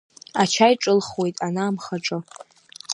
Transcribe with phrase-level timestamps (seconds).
[0.41, 2.17] Ачаи ҿылхуеит ана амхаҿы.